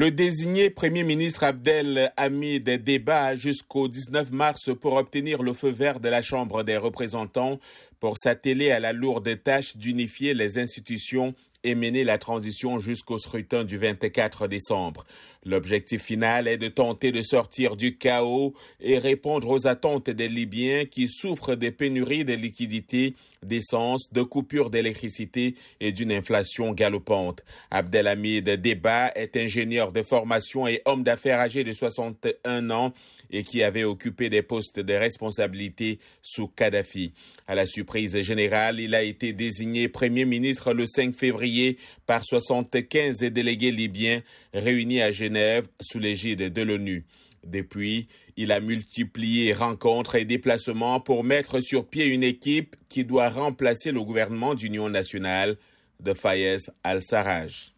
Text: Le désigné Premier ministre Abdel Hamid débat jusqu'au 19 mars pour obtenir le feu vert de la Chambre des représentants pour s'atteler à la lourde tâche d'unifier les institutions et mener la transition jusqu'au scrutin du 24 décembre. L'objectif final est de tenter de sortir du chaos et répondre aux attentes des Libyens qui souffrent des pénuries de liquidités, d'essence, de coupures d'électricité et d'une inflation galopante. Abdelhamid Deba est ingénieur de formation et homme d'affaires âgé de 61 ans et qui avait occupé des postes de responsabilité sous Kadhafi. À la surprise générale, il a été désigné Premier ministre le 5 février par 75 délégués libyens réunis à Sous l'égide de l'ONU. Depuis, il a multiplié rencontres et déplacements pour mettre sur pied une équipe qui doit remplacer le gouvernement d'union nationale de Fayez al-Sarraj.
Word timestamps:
Le 0.00 0.12
désigné 0.12 0.70
Premier 0.70 1.02
ministre 1.02 1.42
Abdel 1.42 2.12
Hamid 2.16 2.70
débat 2.84 3.34
jusqu'au 3.34 3.88
19 3.88 4.30
mars 4.30 4.70
pour 4.80 4.92
obtenir 4.94 5.42
le 5.42 5.52
feu 5.52 5.70
vert 5.70 5.98
de 5.98 6.08
la 6.08 6.22
Chambre 6.22 6.62
des 6.62 6.76
représentants 6.76 7.58
pour 7.98 8.16
s'atteler 8.16 8.70
à 8.70 8.78
la 8.78 8.92
lourde 8.92 9.42
tâche 9.42 9.76
d'unifier 9.76 10.34
les 10.34 10.56
institutions 10.56 11.34
et 11.64 11.74
mener 11.74 12.04
la 12.04 12.16
transition 12.16 12.78
jusqu'au 12.78 13.18
scrutin 13.18 13.64
du 13.64 13.76
24 13.76 14.46
décembre. 14.46 15.04
L'objectif 15.48 16.02
final 16.02 16.46
est 16.46 16.58
de 16.58 16.68
tenter 16.68 17.10
de 17.10 17.22
sortir 17.22 17.74
du 17.74 17.96
chaos 17.96 18.52
et 18.82 18.98
répondre 18.98 19.48
aux 19.48 19.66
attentes 19.66 20.10
des 20.10 20.28
Libyens 20.28 20.84
qui 20.84 21.08
souffrent 21.08 21.54
des 21.54 21.70
pénuries 21.70 22.26
de 22.26 22.34
liquidités, 22.34 23.14
d'essence, 23.42 24.12
de 24.12 24.22
coupures 24.22 24.68
d'électricité 24.68 25.54
et 25.80 25.92
d'une 25.92 26.12
inflation 26.12 26.72
galopante. 26.72 27.44
Abdelhamid 27.70 28.44
Deba 28.44 29.10
est 29.14 29.38
ingénieur 29.38 29.90
de 29.92 30.02
formation 30.02 30.68
et 30.68 30.82
homme 30.84 31.02
d'affaires 31.02 31.40
âgé 31.40 31.64
de 31.64 31.72
61 31.72 32.68
ans 32.68 32.92
et 33.30 33.42
qui 33.42 33.62
avait 33.62 33.84
occupé 33.84 34.30
des 34.30 34.42
postes 34.42 34.80
de 34.80 34.94
responsabilité 34.94 35.98
sous 36.22 36.48
Kadhafi. 36.48 37.12
À 37.46 37.54
la 37.54 37.66
surprise 37.66 38.18
générale, 38.20 38.80
il 38.80 38.94
a 38.94 39.02
été 39.02 39.32
désigné 39.32 39.88
Premier 39.88 40.24
ministre 40.24 40.72
le 40.72 40.86
5 40.86 41.14
février 41.14 41.78
par 42.06 42.24
75 42.24 43.18
délégués 43.18 43.70
libyens 43.70 44.22
réunis 44.52 45.00
à 45.00 45.12
Sous 45.80 45.98
l'égide 45.98 46.52
de 46.52 46.62
l'ONU. 46.62 47.04
Depuis, 47.44 48.08
il 48.36 48.52
a 48.52 48.60
multiplié 48.60 49.52
rencontres 49.52 50.16
et 50.16 50.24
déplacements 50.24 51.00
pour 51.00 51.24
mettre 51.24 51.60
sur 51.60 51.86
pied 51.86 52.06
une 52.06 52.24
équipe 52.24 52.76
qui 52.88 53.04
doit 53.04 53.30
remplacer 53.30 53.92
le 53.92 54.02
gouvernement 54.02 54.54
d'union 54.54 54.88
nationale 54.88 55.56
de 56.00 56.14
Fayez 56.14 56.56
al-Sarraj. 56.84 57.74